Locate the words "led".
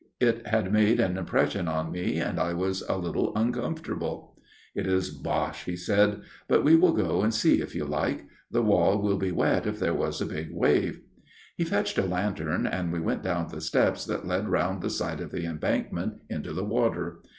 14.25-14.49